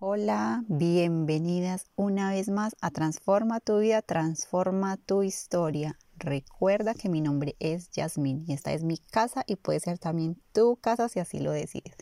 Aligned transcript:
Hola, 0.00 0.62
bienvenidas 0.68 1.86
una 1.96 2.30
vez 2.30 2.48
más 2.48 2.76
a 2.80 2.92
Transforma 2.92 3.58
tu 3.58 3.80
vida, 3.80 4.00
transforma 4.00 4.96
tu 4.96 5.24
historia. 5.24 5.98
Recuerda 6.16 6.94
que 6.94 7.08
mi 7.08 7.20
nombre 7.20 7.56
es 7.58 7.90
Yasmín 7.90 8.44
y 8.46 8.52
esta 8.52 8.72
es 8.72 8.84
mi 8.84 8.98
casa 8.98 9.42
y 9.44 9.56
puede 9.56 9.80
ser 9.80 9.98
también 9.98 10.40
tu 10.52 10.76
casa 10.76 11.08
si 11.08 11.18
así 11.18 11.40
lo 11.40 11.50
decides. 11.50 11.96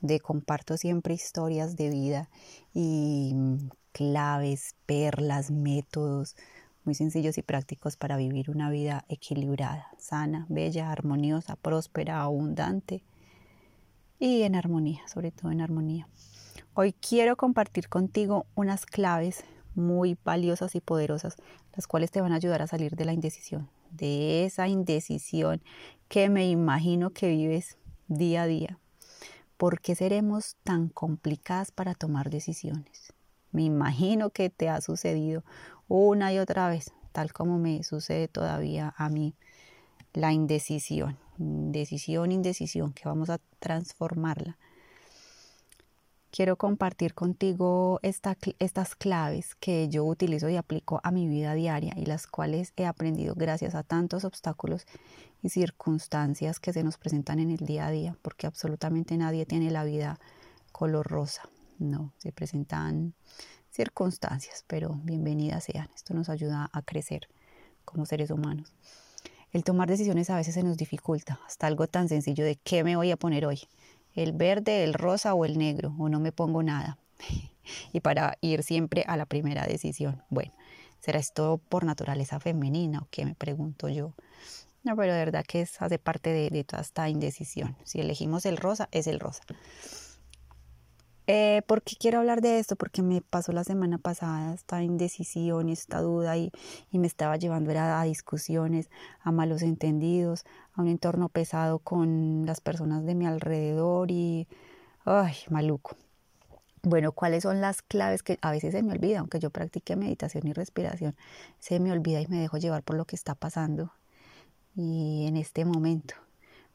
De 0.00 0.18
comparto 0.18 0.76
siempre 0.76 1.14
historias 1.14 1.76
de 1.76 1.90
vida 1.90 2.28
y 2.74 3.36
claves, 3.92 4.74
perlas, 4.84 5.52
métodos 5.52 6.34
muy 6.82 6.96
sencillos 6.96 7.38
y 7.38 7.42
prácticos 7.42 7.96
para 7.96 8.16
vivir 8.16 8.50
una 8.50 8.68
vida 8.68 9.04
equilibrada, 9.08 9.86
sana, 9.96 10.44
bella, 10.48 10.90
armoniosa, 10.90 11.54
próspera, 11.54 12.20
abundante 12.20 13.04
y 14.18 14.42
en 14.42 14.56
armonía, 14.56 15.06
sobre 15.06 15.30
todo 15.30 15.52
en 15.52 15.60
armonía. 15.60 16.08
Hoy 16.80 16.92
quiero 16.92 17.36
compartir 17.36 17.88
contigo 17.88 18.46
unas 18.54 18.86
claves 18.86 19.42
muy 19.74 20.16
valiosas 20.24 20.76
y 20.76 20.80
poderosas, 20.80 21.34
las 21.74 21.88
cuales 21.88 22.12
te 22.12 22.20
van 22.20 22.30
a 22.30 22.36
ayudar 22.36 22.62
a 22.62 22.68
salir 22.68 22.94
de 22.94 23.04
la 23.04 23.12
indecisión, 23.12 23.68
de 23.90 24.44
esa 24.44 24.68
indecisión 24.68 25.60
que 26.06 26.28
me 26.28 26.48
imagino 26.48 27.10
que 27.10 27.30
vives 27.30 27.78
día 28.06 28.42
a 28.42 28.46
día. 28.46 28.78
¿Por 29.56 29.80
qué 29.80 29.96
seremos 29.96 30.54
tan 30.62 30.88
complicadas 30.88 31.72
para 31.72 31.94
tomar 31.94 32.30
decisiones? 32.30 33.12
Me 33.50 33.64
imagino 33.64 34.30
que 34.30 34.48
te 34.48 34.68
ha 34.68 34.80
sucedido 34.80 35.42
una 35.88 36.32
y 36.32 36.38
otra 36.38 36.68
vez, 36.68 36.92
tal 37.10 37.32
como 37.32 37.58
me 37.58 37.82
sucede 37.82 38.28
todavía 38.28 38.94
a 38.96 39.08
mí, 39.08 39.34
la 40.12 40.32
indecisión, 40.32 41.18
decisión, 41.38 42.30
indecisión, 42.30 42.92
que 42.92 43.08
vamos 43.08 43.30
a 43.30 43.40
transformarla 43.58 44.56
quiero 46.30 46.56
compartir 46.56 47.14
contigo 47.14 48.00
estas 48.02 48.94
claves 48.96 49.54
que 49.54 49.88
yo 49.88 50.04
utilizo 50.04 50.48
y 50.48 50.56
aplico 50.56 51.00
a 51.02 51.10
mi 51.10 51.26
vida 51.26 51.54
diaria 51.54 51.94
y 51.96 52.06
las 52.06 52.26
cuales 52.26 52.72
he 52.76 52.86
aprendido 52.86 53.34
gracias 53.34 53.74
a 53.74 53.82
tantos 53.82 54.24
obstáculos 54.24 54.86
y 55.42 55.48
circunstancias 55.48 56.60
que 56.60 56.72
se 56.72 56.82
nos 56.82 56.98
presentan 56.98 57.38
en 57.38 57.50
el 57.50 57.58
día 57.58 57.86
a 57.86 57.90
día, 57.90 58.16
porque 58.22 58.46
absolutamente 58.46 59.16
nadie 59.16 59.46
tiene 59.46 59.70
la 59.70 59.84
vida 59.84 60.18
color 60.72 61.06
rosa, 61.06 61.48
no, 61.78 62.12
se 62.18 62.32
presentan 62.32 63.14
circunstancias, 63.70 64.64
pero 64.66 64.98
bienvenidas 65.04 65.64
sean, 65.64 65.88
esto 65.94 66.14
nos 66.14 66.28
ayuda 66.28 66.68
a 66.72 66.82
crecer 66.82 67.28
como 67.84 68.06
seres 68.06 68.30
humanos. 68.30 68.72
El 69.50 69.64
tomar 69.64 69.88
decisiones 69.88 70.28
a 70.28 70.36
veces 70.36 70.54
se 70.54 70.62
nos 70.62 70.76
dificulta, 70.76 71.40
hasta 71.46 71.66
algo 71.66 71.86
tan 71.86 72.08
sencillo 72.08 72.44
de 72.44 72.56
qué 72.56 72.84
me 72.84 72.96
voy 72.96 73.10
a 73.12 73.16
poner 73.16 73.46
hoy 73.46 73.60
el 74.22 74.32
verde, 74.32 74.84
el 74.84 74.94
rosa 74.94 75.34
o 75.34 75.44
el 75.44 75.58
negro, 75.58 75.94
o 75.98 76.08
no 76.08 76.20
me 76.20 76.32
pongo 76.32 76.62
nada. 76.62 76.98
y 77.92 78.00
para 78.00 78.36
ir 78.40 78.62
siempre 78.62 79.04
a 79.06 79.16
la 79.16 79.26
primera 79.26 79.66
decisión. 79.66 80.22
Bueno, 80.28 80.52
¿será 81.00 81.18
esto 81.18 81.60
por 81.68 81.84
naturaleza 81.84 82.40
femenina 82.40 83.00
o 83.00 83.08
qué 83.10 83.24
me 83.24 83.34
pregunto 83.34 83.88
yo? 83.88 84.14
No, 84.84 84.96
pero 84.96 85.12
de 85.12 85.18
verdad 85.18 85.44
que 85.46 85.62
es, 85.62 85.80
hace 85.82 85.98
parte 85.98 86.30
de, 86.30 86.50
de 86.50 86.64
toda 86.64 86.82
esta 86.82 87.08
indecisión. 87.08 87.76
Si 87.84 88.00
elegimos 88.00 88.46
el 88.46 88.56
rosa, 88.56 88.88
es 88.92 89.06
el 89.06 89.20
rosa. 89.20 89.42
Eh, 91.30 91.60
¿Por 91.66 91.82
qué 91.82 91.94
quiero 91.96 92.20
hablar 92.20 92.40
de 92.40 92.58
esto? 92.58 92.74
Porque 92.74 93.02
me 93.02 93.20
pasó 93.20 93.52
la 93.52 93.62
semana 93.62 93.98
pasada 93.98 94.54
esta 94.54 94.82
indecisión 94.82 95.68
y 95.68 95.72
esta 95.72 96.00
duda 96.00 96.38
y, 96.38 96.50
me 96.90 97.06
estaba 97.06 97.36
llevando 97.36 97.70
a, 97.78 98.02
discusiones, 98.04 98.88
a 99.20 99.30
malos 99.30 99.60
entendidos, 99.60 100.46
a 100.72 100.80
un 100.80 100.88
entorno 100.88 101.28
pesado 101.28 101.80
con 101.80 102.46
las 102.46 102.62
personas 102.62 103.04
de 103.04 103.14
mi 103.14 103.26
alrededor 103.26 104.10
y, 104.10 104.48
ay, 105.04 105.34
maluco. 105.50 105.96
Bueno, 106.82 107.12
¿cuáles 107.12 107.42
son 107.42 107.60
las 107.60 107.82
claves 107.82 108.22
que 108.22 108.38
a 108.40 108.50
veces 108.50 108.72
se 108.72 108.82
me 108.82 108.94
olvida, 108.94 109.20
aunque 109.20 109.38
yo 109.38 109.50
practique 109.50 109.96
meditación 109.96 110.46
y 110.46 110.54
respiración, 110.54 111.14
se 111.58 111.78
me 111.78 111.92
olvida 111.92 112.22
y 112.22 112.26
me 112.28 112.40
dejo 112.40 112.56
llevar 112.56 112.82
por 112.82 112.96
lo 112.96 113.04
que 113.04 113.16
está 113.16 113.34
pasando 113.34 113.92
y 114.76 115.26
en 115.26 115.36
este 115.36 115.66
momento? 115.66 116.14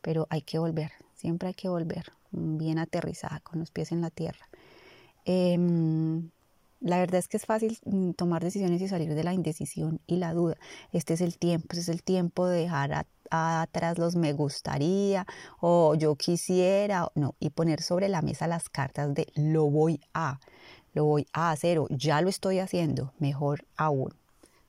Pero 0.04 0.28
hay 0.30 0.42
que 0.44 0.60
volver, 0.60 0.92
siempre 1.16 1.48
hay 1.48 1.54
que 1.56 1.70
volver, 1.70 2.12
bien 2.32 2.78
aterrizada, 2.78 3.40
con 3.40 3.60
los 3.60 3.72
pies 3.72 3.92
en 3.92 4.02
la 4.02 4.12
tierra. 4.12 4.48
Em, 5.26 6.30
la 6.82 7.00
verdad 7.00 7.20
es 7.20 7.30
que 7.30 7.38
es 7.38 7.46
fácil 7.46 7.80
mm, 7.86 8.12
tomar 8.12 8.44
decisiones 8.44 8.82
y 8.82 8.90
salir 8.90 9.16
de 9.16 9.24
la 9.24 9.34
indecisión 9.34 10.02
y 10.06 10.18
la 10.18 10.34
duda. 10.34 10.58
Este 10.92 11.14
es 11.14 11.22
el 11.22 11.38
tiempo, 11.38 11.68
este 11.72 11.80
es 11.80 11.90
el 11.90 12.04
tiempo 12.04 12.46
de 12.46 12.60
dejar 12.60 13.08
atrás 13.30 13.98
los 13.98 14.18
me 14.18 14.34
gustaría 14.34 15.26
o 15.62 15.96
yo 15.96 16.16
quisiera, 16.16 17.10
no, 17.16 17.36
y 17.40 17.50
poner 17.50 17.82
sobre 17.82 18.10
la 18.10 18.22
mesa 18.22 18.48
las 18.48 18.68
cartas 18.68 19.14
de 19.14 19.28
lo 19.36 19.70
voy 19.70 20.02
a, 20.14 20.42
lo 20.94 21.06
voy 21.06 21.26
a 21.32 21.52
hacer 21.52 21.80
o 21.80 21.88
ya 21.90 22.22
lo 22.22 22.28
estoy 22.28 22.60
haciendo, 22.60 23.14
mejor 23.18 23.66
aún. 23.78 24.14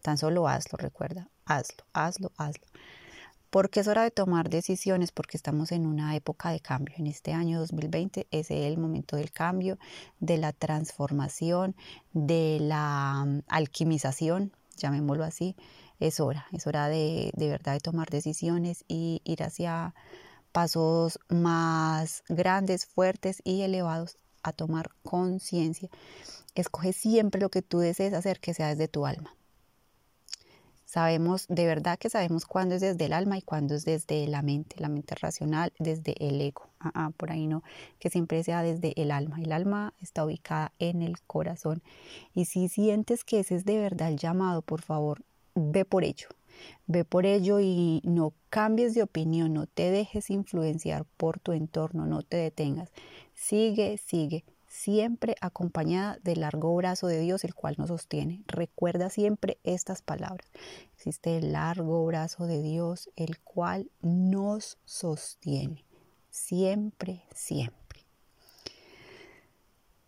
Tan 0.00 0.16
solo 0.16 0.46
hazlo, 0.46 0.78
recuerda, 0.78 1.28
hazlo, 1.46 1.84
hazlo, 1.92 2.30
hazlo 2.36 2.64
porque 3.54 3.78
es 3.78 3.86
hora 3.86 4.02
de 4.02 4.10
tomar 4.10 4.50
decisiones, 4.50 5.12
porque 5.12 5.36
estamos 5.36 5.70
en 5.70 5.86
una 5.86 6.16
época 6.16 6.50
de 6.50 6.58
cambio. 6.58 6.96
En 6.98 7.06
este 7.06 7.32
año 7.32 7.60
2020 7.60 8.26
es 8.32 8.50
el 8.50 8.78
momento 8.78 9.14
del 9.14 9.30
cambio, 9.30 9.78
de 10.18 10.38
la 10.38 10.52
transformación, 10.52 11.76
de 12.12 12.58
la 12.60 13.22
mm, 13.24 13.42
alquimización, 13.46 14.50
llamémoslo 14.76 15.22
así. 15.22 15.54
Es 16.00 16.18
hora, 16.18 16.48
es 16.50 16.66
hora 16.66 16.88
de, 16.88 17.30
de 17.36 17.48
verdad 17.48 17.74
de 17.74 17.78
tomar 17.78 18.10
decisiones 18.10 18.84
y 18.88 19.22
ir 19.22 19.44
hacia 19.44 19.94
pasos 20.50 21.20
más 21.28 22.24
grandes, 22.28 22.86
fuertes 22.86 23.40
y 23.44 23.62
elevados 23.62 24.18
a 24.42 24.52
tomar 24.52 24.90
conciencia. 25.04 25.90
Escoge 26.56 26.92
siempre 26.92 27.40
lo 27.40 27.50
que 27.50 27.62
tú 27.62 27.78
desees 27.78 28.14
hacer 28.14 28.40
que 28.40 28.52
sea 28.52 28.70
desde 28.70 28.88
tu 28.88 29.06
alma. 29.06 29.36
Sabemos, 30.94 31.46
de 31.48 31.66
verdad 31.66 31.98
que 31.98 32.08
sabemos 32.08 32.46
cuándo 32.46 32.76
es 32.76 32.80
desde 32.80 33.06
el 33.06 33.14
alma 33.14 33.36
y 33.36 33.42
cuándo 33.42 33.74
es 33.74 33.84
desde 33.84 34.28
la 34.28 34.42
mente, 34.42 34.76
la 34.78 34.88
mente 34.88 35.16
racional, 35.16 35.72
desde 35.80 36.14
el 36.24 36.40
ego. 36.40 36.68
Ah, 36.78 36.92
ah, 36.94 37.10
por 37.16 37.32
ahí 37.32 37.48
no, 37.48 37.64
que 37.98 38.10
siempre 38.10 38.44
sea 38.44 38.62
desde 38.62 38.92
el 38.94 39.10
alma. 39.10 39.40
El 39.42 39.50
alma 39.50 39.92
está 40.00 40.24
ubicada 40.24 40.70
en 40.78 41.02
el 41.02 41.20
corazón. 41.22 41.82
Y 42.32 42.44
si 42.44 42.68
sientes 42.68 43.24
que 43.24 43.40
ese 43.40 43.56
es 43.56 43.64
de 43.64 43.76
verdad 43.80 44.08
el 44.08 44.18
llamado, 44.18 44.62
por 44.62 44.82
favor, 44.82 45.24
ve 45.56 45.84
por 45.84 46.04
ello. 46.04 46.28
Ve 46.86 47.04
por 47.04 47.26
ello 47.26 47.58
y 47.58 48.00
no 48.04 48.32
cambies 48.48 48.94
de 48.94 49.02
opinión, 49.02 49.52
no 49.52 49.66
te 49.66 49.90
dejes 49.90 50.30
influenciar 50.30 51.06
por 51.16 51.40
tu 51.40 51.50
entorno, 51.50 52.06
no 52.06 52.22
te 52.22 52.36
detengas. 52.36 52.92
Sigue, 53.34 53.98
sigue 53.98 54.44
siempre 54.74 55.36
acompañada 55.40 56.18
del 56.24 56.40
largo 56.40 56.74
brazo 56.74 57.06
de 57.06 57.20
Dios, 57.20 57.44
el 57.44 57.54
cual 57.54 57.76
nos 57.78 57.88
sostiene. 57.88 58.42
Recuerda 58.48 59.08
siempre 59.08 59.58
estas 59.62 60.02
palabras. 60.02 60.50
Existe 60.94 61.38
el 61.38 61.52
largo 61.52 62.04
brazo 62.04 62.46
de 62.46 62.60
Dios, 62.60 63.08
el 63.14 63.38
cual 63.38 63.88
nos 64.02 64.78
sostiene. 64.84 65.84
Siempre, 66.30 67.22
siempre. 67.32 68.00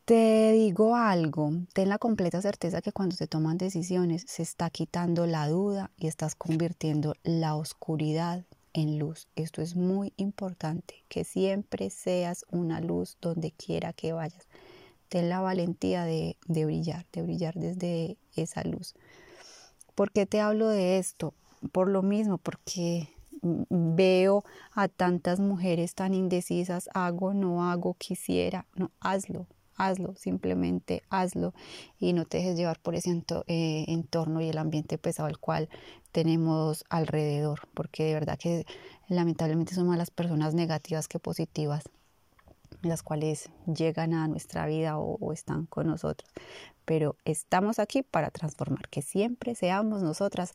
Te 0.05 0.53
digo 0.53 0.97
algo, 0.97 1.53
ten 1.73 1.89
la 1.89 1.99
completa 1.99 2.43
certeza 2.43 2.83
que 2.83 2.93
cuando 2.93 3.15
se 3.15 3.29
toman 3.29 3.59
decisiones 3.59 4.25
se 4.27 4.43
está 4.43 4.71
quitando 4.71 5.27
la 5.27 5.49
duda 5.49 5.93
y 5.97 6.09
estás 6.09 6.35
convirtiendo 6.35 7.15
la 7.23 7.55
oscuridad 7.55 8.45
en 8.77 8.99
luz. 8.99 9.27
Esto 9.37 9.63
es 9.63 9.75
muy 9.75 10.13
importante, 10.17 11.03
que 11.09 11.25
siempre 11.25 11.89
seas 11.91 12.45
una 12.51 12.81
luz 12.81 13.17
donde 13.21 13.51
quiera 13.53 13.93
que 13.93 14.13
vayas. 14.13 14.47
Ten 15.09 15.29
la 15.29 15.41
valentía 15.41 16.05
de, 16.05 16.37
brillar, 16.47 17.07
de 17.13 17.23
brillar 17.23 17.55
desde 17.55 18.17
esa 18.35 18.65
luz. 18.65 18.95
¿Por 19.95 20.11
qué 20.11 20.27
te 20.27 20.41
hablo 20.41 20.69
de 20.69 20.99
esto? 20.99 21.35
Por 21.73 21.89
lo 21.89 22.03
mismo, 22.03 22.39
porque 22.39 23.09
veo 23.43 24.45
a 24.73 24.89
tantas 24.89 25.41
mujeres 25.41 25.95
tan 25.95 26.15
indecisas, 26.15 26.89
hago, 26.95 27.35
no 27.35 27.71
hago, 27.71 27.95
quisiera, 27.95 28.67
no, 28.75 28.91
hazlo, 29.01 29.47
hazlo, 29.77 30.15
simplemente 30.17 31.03
hazlo 31.11 31.55
y 31.99 32.13
no 32.13 32.25
te 32.25 32.39
dejes 32.39 32.57
llevar 32.57 32.81
por 32.81 32.95
ese 32.95 33.11
eh, 33.47 33.85
entorno 33.89 34.41
y 34.41 34.49
el 34.49 34.59
ambiente 34.59 34.99
pesado 34.99 35.29
al 35.29 35.39
cual 35.39 35.69
tenemos 36.13 36.85
alrededor, 36.89 37.69
porque 37.75 38.05
de 38.05 38.15
verdad 38.15 38.39
que 38.39 38.67
lamentablemente 39.09 39.75
son 39.75 39.87
más 39.87 39.99
las 39.99 40.11
personas 40.11 40.55
negativas 40.55 41.09
que 41.09 41.19
positivas 41.19 41.85
las 42.89 43.03
cuales 43.03 43.51
llegan 43.67 44.15
a 44.15 44.29
nuestra 44.29 44.67
vida 44.67 44.99
o, 44.99 45.33
están 45.33 45.67
con 45.67 45.87
nosotros. 45.87 46.31
Pero 46.85 47.17
estamos 47.25 47.79
aquí 47.79 48.03
para 48.03 48.31
transformar, 48.31 48.89
que 48.89 49.03
siempre 49.03 49.55
seamos 49.55 50.03
nosotras 50.03 50.53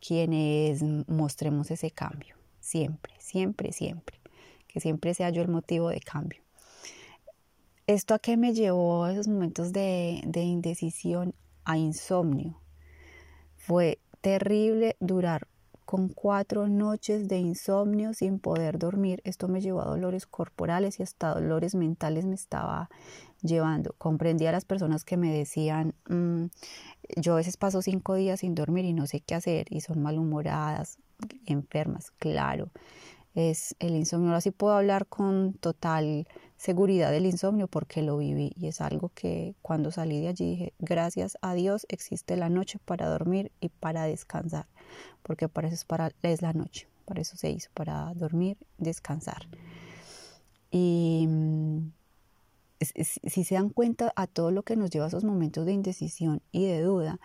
quienes 0.00 0.82
mostremos 1.08 1.70
ese 1.70 1.90
cambio. 1.90 2.36
Siempre, 2.60 3.14
siempre, 3.18 3.72
siempre. 3.72 4.20
Que 4.66 4.80
siempre 4.80 5.14
sea 5.14 5.30
yo 5.30 5.42
el 5.42 5.48
motivo 5.48 5.90
de 5.90 6.00
cambio. 6.00 6.42
¿Esto 7.86 8.14
a 8.14 8.18
qué 8.18 8.38
me 8.38 8.54
llevó 8.54 9.06
esos 9.06 9.28
momentos 9.28 9.72
de, 9.72 10.22
indecisión, 10.34 11.34
a 11.64 11.76
insomnio? 11.76 12.58
Fue 13.56 13.98
terrible 14.22 14.96
durar 15.00 15.46
con 15.94 16.08
cuatro 16.08 16.66
noches 16.66 17.28
de 17.28 17.38
insomnio 17.38 18.14
sin 18.14 18.40
poder 18.40 18.80
dormir. 18.80 19.20
Esto 19.22 19.46
me 19.46 19.60
llevó 19.60 19.80
a 19.80 19.84
dolores 19.84 20.26
corporales 20.26 20.98
y 20.98 21.04
hasta 21.04 21.32
dolores 21.32 21.76
mentales 21.76 22.24
me 22.24 22.34
estaba 22.34 22.90
llevando. 23.42 23.94
Comprendí 23.96 24.44
a 24.46 24.50
las 24.50 24.64
personas 24.64 25.04
que 25.04 25.16
me 25.16 25.32
decían, 25.32 25.94
mm, 26.08 26.46
yo 27.16 27.34
a 27.34 27.36
veces 27.36 27.56
paso 27.56 27.80
cinco 27.80 28.16
días 28.16 28.40
sin 28.40 28.56
dormir 28.56 28.84
y 28.86 28.92
no 28.92 29.06
sé 29.06 29.20
qué 29.20 29.36
hacer 29.36 29.66
y 29.70 29.82
son 29.82 30.02
malhumoradas, 30.02 30.98
enfermas, 31.46 32.10
claro. 32.10 32.72
Es 33.36 33.76
el 33.78 33.94
insomnio. 33.94 34.30
Ahora 34.30 34.40
sí 34.40 34.50
puedo 34.50 34.74
hablar 34.74 35.06
con 35.06 35.52
total 35.54 36.26
seguridad 36.56 37.12
del 37.12 37.26
insomnio 37.26 37.68
porque 37.68 38.02
lo 38.02 38.18
viví 38.18 38.52
y 38.56 38.66
es 38.66 38.80
algo 38.80 39.12
que 39.14 39.54
cuando 39.62 39.92
salí 39.92 40.20
de 40.20 40.28
allí 40.28 40.50
dije, 40.50 40.74
gracias 40.80 41.38
a 41.40 41.54
Dios 41.54 41.86
existe 41.88 42.36
la 42.36 42.48
noche 42.48 42.80
para 42.84 43.06
dormir 43.08 43.52
y 43.60 43.68
para 43.68 44.04
descansar, 44.04 44.66
porque 45.22 45.48
para 45.48 45.68
eso 45.68 45.74
es, 45.74 45.84
para, 45.84 46.12
es 46.22 46.42
la 46.42 46.52
noche, 46.52 46.88
para 47.04 47.20
eso 47.20 47.36
se 47.36 47.50
hizo, 47.50 47.70
para 47.74 48.12
dormir, 48.14 48.56
descansar. 48.78 49.46
Y 50.70 51.26
mm, 51.28 51.92
si 52.80 53.44
se 53.44 53.54
dan 53.54 53.70
cuenta 53.70 54.12
a 54.16 54.26
todo 54.26 54.50
lo 54.50 54.62
que 54.62 54.76
nos 54.76 54.90
lleva 54.90 55.06
a 55.06 55.08
esos 55.08 55.24
momentos 55.24 55.64
de 55.66 55.72
indecisión 55.72 56.42
y 56.52 56.66
de 56.66 56.82
duda, 56.82 57.20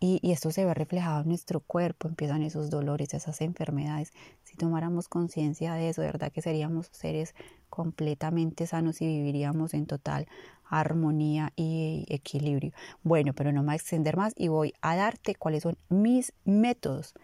y, 0.00 0.20
esto 0.30 0.50
se 0.50 0.64
ve 0.64 0.74
reflejado 0.74 1.22
en 1.22 1.28
nuestro 1.28 1.60
cuerpo, 1.60 2.08
empiezan 2.08 2.42
esos 2.42 2.70
dolores, 2.70 3.14
esas 3.14 3.40
enfermedades, 3.40 4.12
si 4.44 4.56
tomáramos 4.56 5.08
conciencia 5.08 5.74
de 5.74 5.88
eso, 5.88 6.00
de 6.00 6.08
verdad 6.08 6.32
que 6.32 6.42
seríamos 6.42 6.88
seres 6.92 7.34
completamente 7.68 8.66
sanos 8.66 9.00
y 9.02 9.06
viviríamos 9.06 9.74
en 9.74 9.86
total 9.86 10.26
armonía 10.72 11.52
y 11.54 12.06
equilibrio. 12.08 12.72
Bueno, 13.02 13.34
pero 13.34 13.52
no 13.52 13.60
me 13.60 13.66
voy 13.66 13.72
a 13.74 13.76
extender 13.76 14.16
más 14.16 14.32
y 14.36 14.48
voy 14.48 14.72
a 14.80 14.96
darte 14.96 15.34
cuáles 15.34 15.62
son 15.62 15.76
mis 15.88 16.32
métodos 16.44 17.14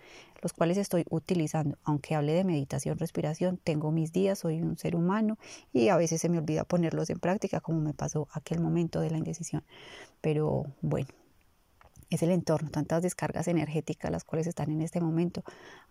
los 0.41 0.53
cuales 0.53 0.77
estoy 0.79 1.05
utilizando. 1.11 1.79
Aunque 1.83 2.15
hable 2.15 2.33
de 2.33 2.45
meditación, 2.45 2.99
respiración, 2.99 3.57
tengo 3.57 3.91
mis 3.91 4.13
días, 4.13 4.39
soy 4.39 4.63
un 4.63 4.77
ser 4.79 4.95
humano 4.95 5.37
y 5.73 5.89
a 5.89 5.97
veces 5.97 6.21
se 6.21 6.29
me 6.29 6.39
olvida 6.39 6.65
ponerlos 6.65 7.11
en 7.11 7.19
práctica 7.19 7.61
como 7.61 7.81
me 7.81 7.95
pasó 7.95 8.29
aquel 8.33 8.61
momento 8.61 9.01
de 9.01 9.11
la 9.11 9.19
indecisión. 9.19 9.65
Pero 10.21 10.67
bueno, 10.81 11.09
es 12.11 12.23
el 12.23 12.31
entorno, 12.31 12.71
tantas 12.71 13.03
descargas 13.03 13.49
energéticas 13.49 14.11
las 14.11 14.25
cuales 14.25 14.47
están 14.47 14.71
en 14.71 14.83
este 14.83 15.01
momento 15.01 15.43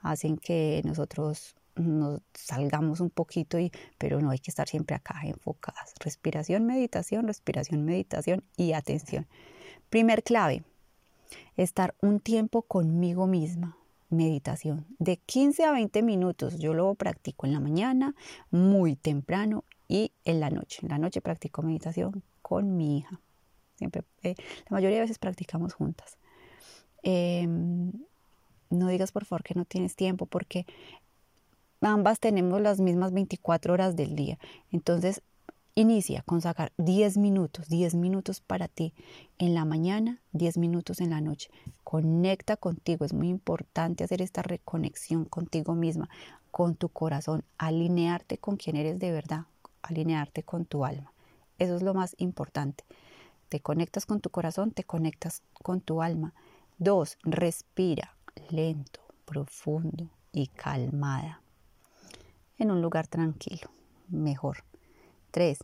hacen 0.01 0.37
que 0.37 0.81
nosotros 0.85 1.55
nos 1.77 2.21
salgamos 2.33 2.99
un 2.99 3.09
poquito 3.09 3.59
y 3.59 3.71
pero 3.97 4.19
no 4.21 4.31
hay 4.31 4.39
que 4.39 4.51
estar 4.51 4.67
siempre 4.67 4.95
acá 4.95 5.19
enfocadas. 5.23 5.93
Respiración, 5.99 6.65
meditación, 6.65 7.27
respiración, 7.27 7.85
meditación 7.85 8.43
y 8.55 8.73
atención. 8.73 9.27
Primer 9.89 10.23
clave, 10.23 10.63
estar 11.55 11.95
un 12.01 12.19
tiempo 12.19 12.61
conmigo 12.61 13.27
misma, 13.27 13.77
meditación 14.09 14.85
de 14.99 15.17
15 15.17 15.65
a 15.65 15.71
20 15.71 16.01
minutos. 16.03 16.57
Yo 16.59 16.73
lo 16.73 16.93
practico 16.95 17.45
en 17.45 17.53
la 17.53 17.59
mañana, 17.59 18.15
muy 18.51 18.95
temprano 18.95 19.63
y 19.87 20.11
en 20.25 20.39
la 20.39 20.49
noche. 20.49 20.79
En 20.83 20.89
la 20.89 20.97
noche 20.97 21.21
practico 21.21 21.61
meditación 21.61 22.23
con 22.41 22.77
mi 22.77 22.99
hija. 22.99 23.19
Siempre, 23.77 24.03
eh, 24.23 24.35
la 24.69 24.75
mayoría 24.75 24.97
de 24.97 25.01
veces 25.03 25.19
practicamos 25.19 25.73
juntas. 25.73 26.17
Em, 27.03 27.91
no 28.69 28.87
digas 28.87 29.11
por 29.11 29.25
favor 29.25 29.43
que 29.43 29.53
no 29.53 29.65
tienes 29.65 29.95
tiempo 29.95 30.25
porque 30.25 30.65
ambas 31.81 32.19
tenemos 32.19 32.61
las 32.61 32.79
mismas 32.79 33.13
24 33.13 33.73
horas 33.73 33.95
del 33.95 34.15
día. 34.15 34.37
Entonces 34.71 35.21
Inicia 35.79 36.23
con 36.23 36.41
sacar 36.41 36.71
10 36.79 37.17
minutos, 37.17 37.69
10 37.69 37.93
minutos 37.93 38.41
para 38.41 38.67
ti 38.67 38.95
en 39.37 39.53
la 39.53 39.63
mañana, 39.63 40.19
10 40.31 40.57
minutos 40.57 41.01
en 41.01 41.11
la 41.11 41.21
noche. 41.21 41.51
Conecta 41.83 42.57
contigo, 42.57 43.05
es 43.05 43.13
muy 43.13 43.27
importante 43.27 44.03
hacer 44.03 44.23
esta 44.23 44.41
reconexión 44.41 45.25
contigo 45.25 45.75
misma, 45.75 46.09
con 46.49 46.73
tu 46.73 46.89
corazón, 46.89 47.43
alinearte 47.59 48.39
con 48.39 48.57
quien 48.57 48.75
eres 48.75 48.97
de 48.97 49.11
verdad, 49.11 49.43
alinearte 49.83 50.41
con 50.41 50.65
tu 50.65 50.83
alma. 50.83 51.13
Eso 51.59 51.75
es 51.75 51.83
lo 51.83 51.93
más 51.93 52.15
importante. 52.17 52.83
Te 53.47 53.59
conectas 53.59 54.07
con 54.07 54.19
tu 54.19 54.31
corazón, 54.31 54.71
te 54.71 54.83
conectas 54.83 55.43
con 55.61 55.81
tu 55.81 56.01
alma. 56.01 56.33
Dos, 56.79 57.19
respira 57.21 58.15
lento, 58.49 59.01
profundo 59.25 60.09
y 60.31 60.47
calmada. 60.47 61.39
En 62.59 62.71
un 62.71 62.81
lugar 62.81 63.07
tranquilo, 63.07 63.69
mejor. 64.07 64.63
Tres, 65.29 65.59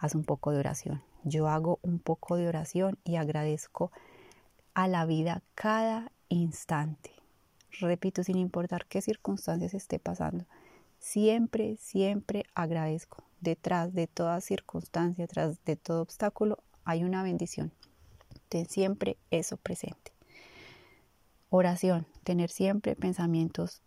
haz 0.00 0.16
un 0.16 0.24
poco 0.24 0.50
de 0.50 0.58
oración. 0.58 1.00
Yo 1.22 1.48
hago 1.48 1.78
un 1.82 2.00
poco 2.00 2.34
de 2.34 2.48
oración 2.48 2.98
y 3.04 3.16
agradezco 3.16 3.92
a 4.74 4.88
la 4.88 5.06
vida 5.06 5.42
cada 5.54 6.10
instante. 6.28 7.12
Repito, 7.78 8.24
sin 8.24 8.36
importar 8.36 8.86
qué 8.86 9.00
circunstancias 9.00 9.74
esté 9.74 10.00
pasando, 10.00 10.44
siempre, 10.98 11.76
siempre 11.76 12.44
agradezco. 12.56 13.22
Detrás 13.40 13.94
de 13.94 14.08
toda 14.08 14.40
circunstancia, 14.40 15.24
detrás 15.26 15.64
de 15.64 15.76
todo 15.76 16.02
obstáculo, 16.02 16.58
hay 16.84 17.04
una 17.04 17.22
bendición. 17.22 17.70
Ten 18.48 18.66
siempre 18.66 19.18
eso 19.30 19.56
presente. 19.56 20.12
Oración, 21.48 22.08
tener 22.24 22.50
siempre 22.50 22.96
pensamientos 22.96 23.82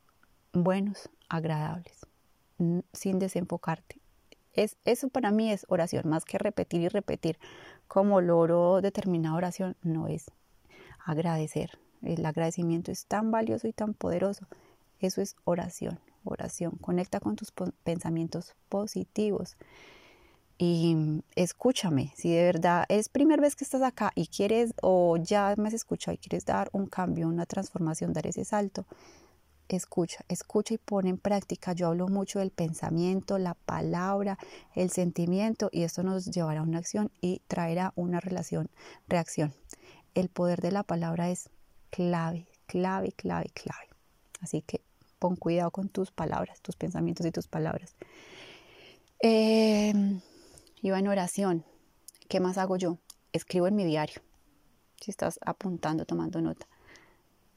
buenos, 0.54 1.10
agradables, 1.28 2.08
sin 2.94 3.19
desenfocarte 3.19 4.01
eso 4.86 5.09
para 5.09 5.31
mí 5.31 5.51
es 5.51 5.65
oración, 5.69 6.07
más 6.07 6.25
que 6.25 6.38
repetir 6.38 6.81
y 6.81 6.88
repetir 6.88 7.38
como 7.88 8.21
loro 8.21 8.81
determinada 8.81 9.36
oración, 9.36 9.75
no 9.81 10.07
es 10.07 10.31
agradecer. 11.06 11.80
El 12.01 12.25
agradecimiento 12.25 12.92
es 12.92 13.06
tan 13.06 13.31
valioso 13.31 13.68
y 13.68 13.74
tan 13.74 13.94
poderoso. 13.94 14.48
Eso 15.00 15.21
es 15.21 15.36
oración, 15.45 16.00
oración. 16.24 16.77
Conecta 16.81 17.19
con 17.19 17.36
tus 17.36 17.51
pensamientos 17.83 18.56
positivos 18.69 19.57
y 20.57 21.21
escúchame. 21.36 22.13
Si 22.15 22.33
de 22.33 22.44
verdad 22.44 22.86
es 22.89 23.10
primera 23.10 23.42
vez 23.42 23.56
que 23.56 23.63
estás 23.63 23.83
acá 23.83 24.12
y 24.15 24.27
quieres 24.27 24.74
o 24.81 25.18
ya 25.18 25.53
me 25.57 25.68
has 25.68 25.74
escuchado 25.75 26.15
y 26.15 26.18
quieres 26.18 26.45
dar 26.45 26.69
un 26.71 26.88
cambio, 26.88 27.27
una 27.27 27.45
transformación, 27.45 28.13
dar 28.13 28.27
ese 28.27 28.44
salto, 28.44 28.86
escucha, 29.75 30.24
escucha 30.30 30.74
y 30.74 30.78
pone 30.78 31.10
en 31.10 31.18
práctica. 31.18 31.74
Yo 31.74 31.88
hablo 31.88 32.08
mucho 32.08 32.40
del 32.40 32.52
pensamiento, 32.52 33.38
la 33.38 33.54
palabra, 33.54 34.38
el 34.75 34.90
sentimiento 34.90 35.69
y 35.72 35.84
esto 35.84 36.04
nos 36.04 36.25
llevará 36.25 36.62
a 36.62 36.64
una 36.64 36.80
acción 36.80 37.12
y 37.22 37.42
traerá 37.48 37.94
una 37.96 38.19
relación, 38.19 38.69
reacción. 39.08 39.54
El 40.16 40.30
poder 40.30 40.62
de 40.62 40.72
la 40.72 40.84
palabra 40.84 41.30
es 41.30 41.50
clave, 41.90 42.48
clave, 42.66 43.12
clave, 43.12 43.50
clave. 43.54 43.88
Así 44.42 44.62
que 44.62 44.81
pon 45.19 45.36
cuidado 45.36 45.72
con 45.72 45.90
tus 45.90 46.12
palabras, 46.12 46.62
tus 46.62 46.75
pensamientos 46.75 47.25
y 47.25 47.31
tus 47.31 47.48
palabras. 47.48 47.96
Eh, 49.22 49.94
iba 50.81 51.00
en 51.00 51.08
oración. 51.08 51.66
¿Qué 52.30 52.40
más 52.40 52.58
hago 52.58 52.78
yo? 52.78 52.98
Escribo 53.34 53.68
en 53.68 53.75
mi 53.75 53.84
diario. 53.84 54.22
Si 55.02 55.12
estás 55.12 55.39
apuntando, 55.44 56.06
tomando 56.06 56.41
nota 56.41 56.68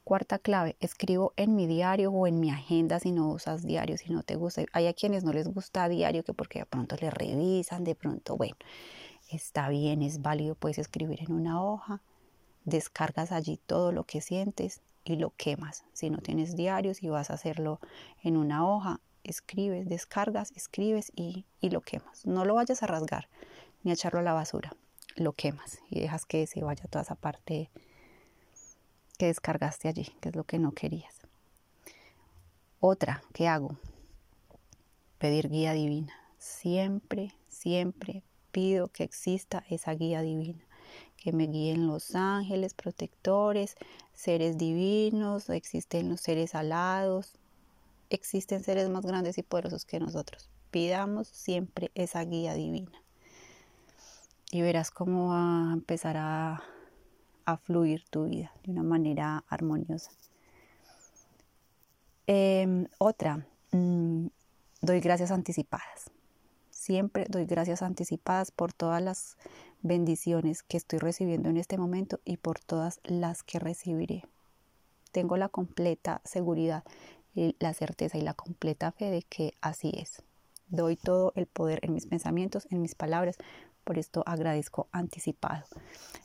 Cuarta 0.03 0.39
clave, 0.39 0.77
escribo 0.79 1.31
en 1.35 1.55
mi 1.55 1.67
diario 1.67 2.11
o 2.11 2.25
en 2.25 2.39
mi 2.39 2.49
agenda 2.49 2.99
si 2.99 3.11
no 3.11 3.29
usas 3.29 3.63
diario, 3.63 3.97
si 3.97 4.11
no 4.11 4.23
te 4.23 4.35
gusta. 4.35 4.63
Hay 4.73 4.87
a 4.87 4.93
quienes 4.93 5.23
no 5.23 5.31
les 5.31 5.47
gusta 5.47 5.87
diario 5.87 6.23
que 6.23 6.33
porque 6.33 6.59
de 6.59 6.65
pronto 6.65 6.95
le 6.99 7.11
revisan, 7.11 7.83
de 7.83 7.93
pronto, 7.93 8.35
bueno, 8.35 8.55
está 9.29 9.69
bien, 9.69 10.01
es 10.01 10.21
válido, 10.21 10.55
puedes 10.55 10.79
escribir 10.79 11.21
en 11.21 11.31
una 11.31 11.63
hoja, 11.63 12.01
descargas 12.65 13.31
allí 13.31 13.57
todo 13.65 13.91
lo 13.91 14.03
que 14.03 14.21
sientes 14.21 14.81
y 15.03 15.17
lo 15.17 15.33
quemas. 15.37 15.85
Si 15.93 16.09
no 16.09 16.17
tienes 16.17 16.55
diario, 16.55 16.95
si 16.95 17.07
vas 17.09 17.29
a 17.29 17.35
hacerlo 17.35 17.79
en 18.23 18.37
una 18.37 18.67
hoja, 18.67 18.99
escribes, 19.23 19.87
descargas, 19.87 20.51
escribes 20.55 21.11
y, 21.15 21.45
y 21.59 21.69
lo 21.69 21.81
quemas. 21.81 22.25
No 22.25 22.43
lo 22.43 22.55
vayas 22.55 22.81
a 22.81 22.87
rasgar 22.87 23.29
ni 23.83 23.91
a 23.91 23.93
echarlo 23.93 24.19
a 24.19 24.23
la 24.23 24.33
basura, 24.33 24.75
lo 25.15 25.33
quemas 25.33 25.79
y 25.91 25.99
dejas 25.99 26.25
que 26.25 26.47
se 26.47 26.63
vaya 26.63 26.85
toda 26.89 27.03
esa 27.03 27.15
parte 27.15 27.69
que 29.21 29.27
descargaste 29.27 29.87
allí, 29.87 30.05
que 30.19 30.29
es 30.29 30.35
lo 30.35 30.45
que 30.45 30.57
no 30.57 30.71
querías. 30.71 31.13
Otra, 32.79 33.21
¿qué 33.33 33.47
hago? 33.47 33.77
Pedir 35.19 35.47
guía 35.47 35.73
divina. 35.73 36.11
Siempre, 36.39 37.35
siempre 37.47 38.23
pido 38.51 38.87
que 38.87 39.03
exista 39.03 39.63
esa 39.69 39.93
guía 39.93 40.23
divina, 40.23 40.65
que 41.17 41.33
me 41.33 41.45
guíen 41.45 41.85
los 41.85 42.15
ángeles 42.15 42.73
protectores, 42.73 43.75
seres 44.11 44.57
divinos, 44.57 45.51
existen 45.51 46.09
los 46.09 46.21
seres 46.21 46.55
alados, 46.55 47.35
existen 48.09 48.63
seres 48.63 48.89
más 48.89 49.05
grandes 49.05 49.37
y 49.37 49.43
poderosos 49.43 49.85
que 49.85 49.99
nosotros. 49.99 50.49
Pidamos 50.71 51.27
siempre 51.27 51.91
esa 51.93 52.25
guía 52.25 52.55
divina. 52.55 53.03
Y 54.49 54.63
verás 54.63 54.89
cómo 54.89 55.29
va 55.29 55.69
a 55.69 55.73
empezar 55.73 56.17
a 56.17 56.63
a 57.45 57.57
fluir 57.57 58.03
tu 58.09 58.25
vida 58.25 58.51
de 58.63 58.71
una 58.71 58.83
manera 58.83 59.43
armoniosa. 59.49 60.11
Em, 62.27 62.87
otra, 62.97 63.45
mm, 63.71 64.27
doy 64.81 64.99
gracias 64.99 65.31
anticipadas. 65.31 66.11
Siempre 66.69 67.25
doy 67.29 67.45
gracias 67.45 67.81
anticipadas 67.81 68.51
por 68.51 68.73
todas 68.73 69.01
las 69.01 69.37
bendiciones 69.81 70.63
que 70.63 70.77
estoy 70.77 70.99
recibiendo 70.99 71.49
en 71.49 71.57
este 71.57 71.77
momento 71.77 72.19
y 72.25 72.37
por 72.37 72.59
todas 72.59 72.99
las 73.03 73.43
que 73.43 73.59
recibiré. 73.59 74.23
Tengo 75.11 75.37
la 75.37 75.49
completa 75.49 76.21
seguridad 76.23 76.83
y 77.35 77.55
la 77.59 77.73
certeza 77.73 78.17
y 78.17 78.21
la 78.21 78.33
completa 78.33 78.91
fe 78.91 79.11
de 79.11 79.23
que 79.23 79.53
así 79.61 79.91
es. 79.95 80.23
Doy 80.69 80.95
todo 80.95 81.33
el 81.35 81.47
poder 81.47 81.79
en 81.83 81.93
mis 81.93 82.05
pensamientos, 82.05 82.67
en 82.71 82.81
mis 82.81 82.95
palabras, 82.95 83.37
Por 83.83 83.97
esto 83.97 84.23
agradezco 84.25 84.87
anticipado. 84.91 85.65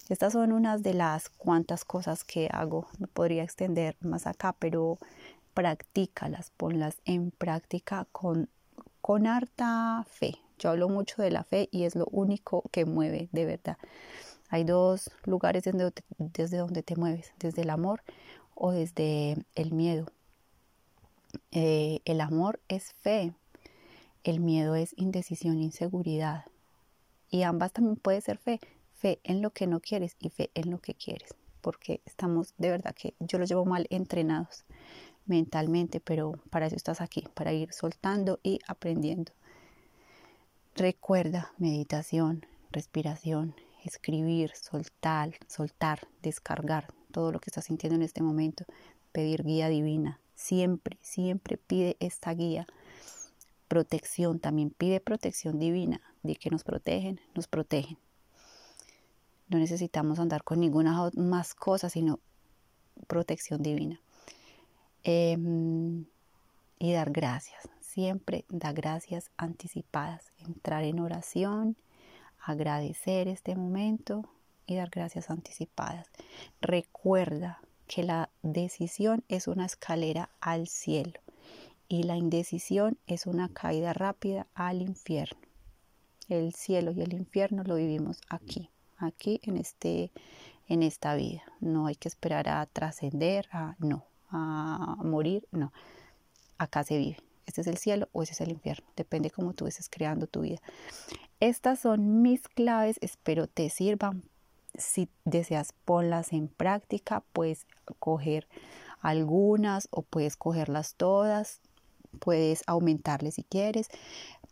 Estas 0.09 0.33
son 0.35 0.53
unas 0.53 0.83
de 0.83 0.95
las 0.95 1.29
cuantas 1.31 1.85
cosas 1.85 2.25
que 2.25 2.49
hago. 2.53 2.87
Podría 3.13 3.43
extender 3.43 3.97
más 4.01 4.27
acá, 4.27 4.55
pero 4.59 4.99
practícalas, 5.55 6.51
ponlas 6.57 6.99
en 7.05 7.31
práctica 7.31 8.07
con, 8.13 8.49
con 9.01 9.27
harta 9.27 10.05
fe. 10.09 10.37
Yo 10.59 10.71
hablo 10.71 10.89
mucho 10.89 11.23
de 11.23 11.31
la 11.31 11.45
fe 11.45 11.69
y 11.71 11.85
es 11.85 11.97
lo 11.97 12.07
único 12.11 12.63
que 12.71 12.85
mueve 12.85 13.29
de 13.33 13.47
verdad. 13.47 13.79
Hay 14.49 14.65
dos 14.65 15.11
lugares 15.25 15.65
desde, 15.65 15.93
desde 16.19 16.59
donde 16.59 16.83
te 16.83 16.97
mueves, 16.97 17.33
desde 17.39 17.63
el 17.63 17.71
amor 17.71 18.03
o 18.55 18.71
desde 18.71 19.37
el 19.55 19.73
miedo. 19.73 20.07
Eh, 21.53 22.01
el 22.05 22.21
amor 22.21 22.61
es 22.69 22.93
fe, 22.93 23.33
el 24.25 24.41
miedo 24.41 24.75
es 24.75 24.95
indecisión, 24.97 25.61
inseguridad. 25.61 26.45
Y 27.31 27.43
ambas 27.43 27.73
también 27.73 27.97
puede 27.97 28.21
ser 28.21 28.39
fe, 28.39 28.61
fe 28.95 29.21
en 29.25 29.43
lo 29.43 29.51
que 29.51 29.67
no 29.67 29.81
quieres 29.81 30.17
y 30.21 30.31
fe 30.31 30.51
en 30.55 30.71
lo 30.71 30.79
que 30.79 30.95
quieres, 30.95 31.35
porque 31.61 32.01
estamos 32.05 32.55
de 32.59 32.71
verdad 32.71 32.95
que 32.95 33.15
yo 33.21 33.39
los 33.39 33.49
llevo 33.49 33.65
mal 33.65 33.87
entrenados 33.91 34.65
mentalmente, 35.27 36.01
pero 36.01 36.41
para 36.51 36.67
eso 36.67 36.77
estás 36.77 37.01
aquí, 37.01 37.25
para 37.35 37.53
ir 37.53 37.73
soltando 37.73 38.39
y 38.43 38.61
aprendiendo. 38.67 39.33
Recuerda 40.75 41.53
meditación, 41.59 42.47
respiración, 42.71 43.55
escribir, 43.85 44.53
soltar, 44.55 45.33
soltar, 45.49 46.07
descargar 46.23 46.93
todo 47.13 47.33
lo 47.33 47.41
que 47.41 47.51
estás 47.51 47.65
sintiendo 47.65 47.97
en 47.97 48.03
este 48.03 48.23
momento, 48.23 48.65
pedir 49.13 49.43
guía 49.43 49.69
divina. 49.69 50.21
Siempre, 50.35 50.99
siempre 51.01 51.57
pide 51.57 51.97
esta 51.99 52.35
guía. 52.35 52.67
Protección, 53.69 54.39
también 54.39 54.71
pide 54.71 55.01
protección 55.01 55.59
divina. 55.59 56.01
Que 56.35 56.51
nos 56.51 56.65
protegen, 56.65 57.21
nos 57.35 57.47
protegen. 57.47 57.99
No 59.49 59.59
necesitamos 59.59 60.19
andar 60.19 60.43
con 60.43 60.61
ninguna 60.61 61.11
más 61.15 61.55
cosa, 61.55 61.89
sino 61.89 62.19
protección 63.07 63.63
divina. 63.63 64.01
Em, 65.05 66.07
y 66.79 66.93
dar 66.93 67.11
gracias. 67.11 67.69
Siempre 67.81 68.45
da 68.49 68.73
gracias 68.73 69.31
anticipadas. 69.37 70.33
Entrar 70.39 70.85
en 70.85 70.99
oración, 70.99 71.77
agradecer 72.41 73.29
este 73.29 73.55
momento 73.55 74.29
y 74.67 74.75
dar 74.75 74.91
gracias 74.91 75.31
anticipadas. 75.31 76.09
Recuerda 76.61 77.61
que 77.87 78.03
la 78.03 78.31
decisión 78.43 79.25
es 79.29 79.47
una 79.47 79.65
escalera 79.65 80.29
al 80.41 80.67
cielo 80.67 81.21
y 81.89 82.03
la 82.03 82.17
indecisión 82.17 82.99
es 83.07 83.27
una 83.27 83.49
caída 83.49 83.93
rápida 83.93 84.47
al 84.55 84.83
infierno. 84.83 85.46
El 86.29 86.55
cielo 86.55 86.93
y 86.93 87.03
el 87.03 87.13
infierno 87.13 87.63
lo 87.65 87.77
vivimos 87.77 88.21
aquí, 88.29 88.71
aquí 88.99 89.41
en 89.45 89.57
este 89.57 90.13
en 90.69 90.83
esta 90.83 91.15
vida. 91.15 91.43
No 91.61 91.87
hay 91.87 91.95
que 91.95 92.09
esperar 92.09 92.49
a 92.49 92.67
trascender, 92.67 93.49
a 93.53 93.77
no, 93.79 94.05
a 94.31 94.97
morir, 95.05 95.47
no. 95.53 95.73
Acá 96.59 96.85
se 96.85 96.99
vive. 96.99 97.19
Este 97.47 97.61
es 97.61 97.67
el 97.69 97.79
cielo 97.79 98.09
o 98.13 98.23
ese 98.23 98.33
es 98.33 98.41
el 98.41 98.51
infierno. 98.51 98.87
Depende 98.97 99.31
cómo 99.31 99.53
tú 99.53 99.67
estés 99.67 99.89
creando 99.89 100.27
tu 100.27 100.41
vida. 100.41 100.61
Estas 101.39 101.81
son 101.81 102.23
mis 102.23 102.43
claves. 102.49 102.97
Espero 103.01 103.47
te 103.47 103.71
sirvan. 103.71 104.25
Si 104.75 105.09
deseas 105.25 105.73
ponlas 105.85 106.33
en 106.33 106.49
práctica, 106.49 107.23
puedes 107.33 107.67
coger 107.99 108.49
algunas 109.01 109.89
o 109.91 110.03
puedes 110.03 110.37
cogerlas 110.37 110.95
todas. 110.97 111.61
Puedes 112.19 112.63
aumentarle 112.67 113.31
si 113.31 113.45
quieres. 113.45 113.89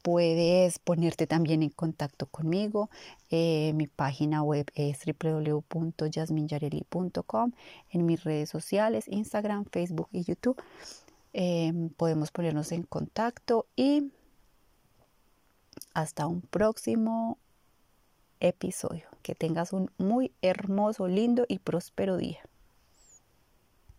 Puedes 0.04 0.78
ponerte 0.78 1.26
también 1.26 1.62
en 1.62 1.70
contacto 1.70 2.26
conmigo. 2.26 2.90
Eh, 3.30 3.72
mi 3.74 3.86
página 3.86 4.42
web 4.42 4.66
es 4.74 4.98
www.jasminyareli.com. 5.06 7.52
En 7.88 8.04
mis 8.04 8.22
redes 8.22 8.50
sociales, 8.50 9.08
Instagram, 9.08 9.64
Facebook 9.64 10.08
y 10.12 10.24
YouTube. 10.24 10.62
Em, 11.32 11.88
podemos 11.88 12.30
ponernos 12.32 12.70
en 12.72 12.82
contacto 12.82 13.64
y 13.76 14.12
hasta 15.94 16.26
un 16.26 16.42
próximo 16.42 17.38
episodio. 18.40 19.06
Que 19.22 19.34
tengas 19.34 19.72
un 19.72 19.90
muy 19.96 20.32
hermoso, 20.42 21.08
lindo 21.08 21.46
y 21.48 21.60
próspero 21.60 22.18
día. 22.18 22.40